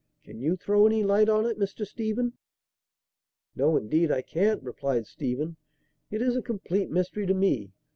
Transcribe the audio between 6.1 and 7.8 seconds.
is a complete mystery to me.